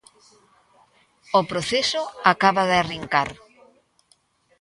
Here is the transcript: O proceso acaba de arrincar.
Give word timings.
O 1.39 1.41
proceso 1.51 2.01
acaba 2.31 2.63
de 2.69 2.75
arrincar. 2.77 3.29